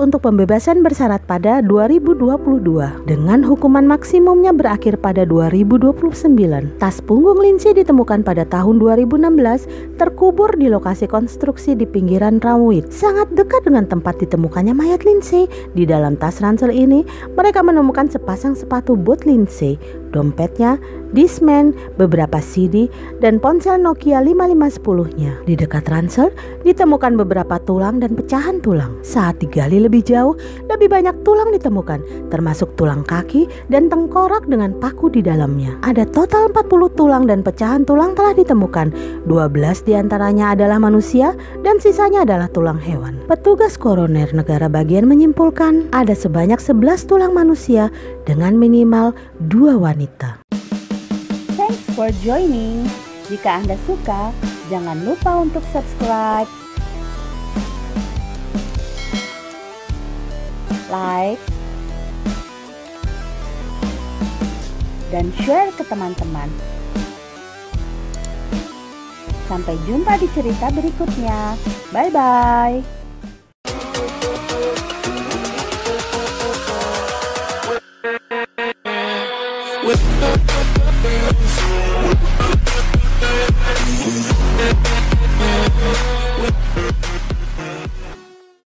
untuk 0.00 0.24
pembebasan 0.24 0.80
bersyarat 0.80 1.20
pada 1.28 1.60
2022 1.60 3.04
dengan 3.04 3.44
hukuman 3.44 3.84
maksimumnya 3.84 4.56
berakhir 4.56 4.96
pada 4.96 5.28
2029. 5.28 6.80
Tas 6.80 7.04
punggung 7.04 7.44
Lindsay 7.44 7.76
ditemukan 7.76 8.24
pada 8.24 8.48
tahun 8.48 8.80
2016 8.80 10.00
terkubur 10.00 10.56
di 10.56 10.72
lokasi 10.72 11.04
konstruksi 11.04 11.76
di 11.76 11.84
pinggiran 11.84 12.40
Ramwit, 12.40 12.88
sangat 12.88 13.28
dekat 13.36 13.68
dengan 13.68 13.84
tempat 13.84 14.16
ditemukannya 14.24 14.72
mayat 14.72 15.04
Lindsay. 15.04 15.17
Lindsay. 15.18 15.50
Di 15.74 15.82
dalam 15.82 16.14
tas 16.14 16.38
ransel 16.38 16.70
ini, 16.70 17.02
mereka 17.34 17.58
menemukan 17.58 18.06
sepasang 18.06 18.54
sepatu 18.54 18.94
boot 18.94 19.26
Lindsay, 19.26 19.74
dompetnya, 20.10 20.76
Discman, 21.08 21.72
beberapa 21.96 22.36
CD, 22.36 22.92
dan 23.24 23.40
ponsel 23.40 23.80
Nokia 23.80 24.20
5510-nya. 24.20 25.40
Di 25.48 25.56
dekat 25.56 25.88
ransel 25.88 26.28
ditemukan 26.68 27.16
beberapa 27.16 27.56
tulang 27.64 27.96
dan 27.96 28.12
pecahan 28.12 28.60
tulang. 28.60 29.00
Saat 29.00 29.40
digali 29.40 29.80
lebih 29.80 30.04
jauh, 30.04 30.36
lebih 30.68 30.92
banyak 30.92 31.16
tulang 31.24 31.48
ditemukan, 31.48 32.28
termasuk 32.28 32.76
tulang 32.76 33.00
kaki 33.08 33.48
dan 33.72 33.88
tengkorak 33.88 34.44
dengan 34.44 34.76
paku 34.76 35.08
di 35.08 35.24
dalamnya. 35.24 35.80
Ada 35.80 36.04
total 36.12 36.52
40 36.52 36.92
tulang 36.92 37.24
dan 37.24 37.40
pecahan 37.40 37.88
tulang 37.88 38.12
telah 38.12 38.36
ditemukan. 38.36 38.92
12 39.24 39.88
di 39.88 39.96
antaranya 39.96 40.52
adalah 40.52 40.76
manusia 40.76 41.32
dan 41.64 41.80
sisanya 41.80 42.28
adalah 42.28 42.52
tulang 42.52 42.76
hewan. 42.76 43.16
Petugas 43.24 43.80
koroner 43.80 44.28
negara 44.36 44.68
bagian 44.68 45.08
menyimpulkan 45.08 45.88
ada 45.96 46.12
sebanyak 46.12 46.60
11 46.60 47.08
tulang 47.08 47.32
manusia 47.32 47.88
dengan 48.28 48.60
minimal 48.60 49.16
dua 49.38 49.78
wanita 49.78 50.48
for 51.98 52.14
joining. 52.22 52.86
Jika 53.26 53.58
Anda 53.58 53.74
suka, 53.82 54.30
jangan 54.70 55.02
lupa 55.02 55.42
untuk 55.42 55.66
subscribe, 55.74 56.46
like, 60.86 61.42
dan 65.10 65.34
share 65.42 65.74
ke 65.74 65.82
teman-teman. 65.90 66.46
Sampai 69.50 69.74
jumpa 69.90 70.22
di 70.22 70.30
cerita 70.38 70.70
berikutnya. 70.70 71.58
Bye-bye. 71.90 72.78
with 72.78 72.97